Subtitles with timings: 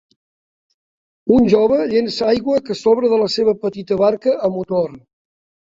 [1.35, 4.99] Un jove llença l'aigua que sobra de la seva petita barca a motor.